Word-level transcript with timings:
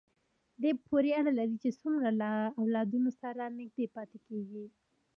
دې 0.61 0.71
پورې 0.87 1.11
اړه 1.19 1.31
لري 1.39 1.55
چې 1.63 1.69
څومره 1.81 2.09
له 2.21 2.31
اولادونو 2.61 3.09
سره 3.21 3.43
نږدې 3.59 3.85
پاتې 3.95 4.17
کېږي. 4.27 4.65